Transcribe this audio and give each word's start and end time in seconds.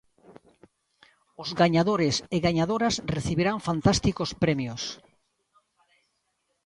Os 1.41 1.49
gañadores 1.61 2.15
e 2.35 2.37
gañadoras 2.47 2.95
recibirán 3.15 3.57
fantásticos 3.67 4.29
premios. 4.43 4.83